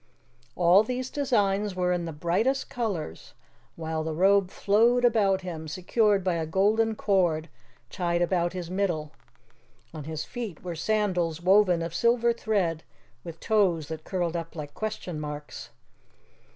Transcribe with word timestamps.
All 0.55 0.81
these 0.81 1.11
designs 1.11 1.75
were 1.75 1.93
in 1.93 2.05
the 2.05 2.11
brightest 2.11 2.71
colors, 2.71 3.35
while 3.75 4.03
the 4.03 4.15
robe 4.15 4.49
flowed 4.49 5.05
about 5.05 5.41
him, 5.41 5.67
secured 5.67 6.23
by 6.23 6.37
a 6.37 6.47
golden 6.47 6.95
cord 6.95 7.49
tied 7.91 8.19
about 8.19 8.53
his 8.53 8.71
middle. 8.71 9.11
On 9.93 10.05
his 10.05 10.25
feet 10.25 10.63
were 10.63 10.73
sandals 10.73 11.39
woven 11.39 11.83
of 11.83 11.93
silver 11.93 12.33
thread, 12.33 12.83
with 13.23 13.39
toes 13.39 13.89
that 13.89 14.03
curled 14.03 14.35
up 14.35 14.55
like 14.55 14.73
question 14.73 15.19
marks. 15.19 15.69